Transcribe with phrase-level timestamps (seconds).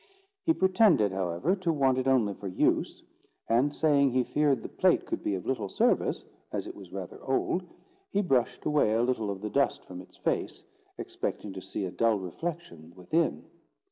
[0.45, 3.03] He pretended, however, to want it only for use;
[3.47, 7.19] and saying he feared the plate could be of little service, as it was rather
[7.23, 7.61] old,
[8.09, 10.63] he brushed away a little of the dust from its face,
[10.97, 13.45] expecting to see a dull reflection within.